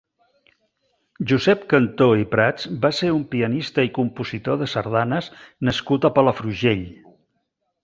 Josep 1.31 1.67
Cantó 1.73 2.07
i 2.21 2.25
Prats 2.31 2.65
va 2.87 2.91
ser 3.01 3.11
un 3.17 3.21
pianista 3.35 3.87
i 3.89 3.93
compositor 3.99 4.59
de 4.63 4.71
sardanes 4.75 5.31
nascut 5.71 6.09
a 6.09 6.15
Palafrugell. 6.19 6.85